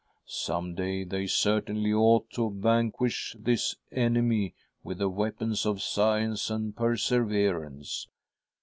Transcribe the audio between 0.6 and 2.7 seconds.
day. the.y certainly ought to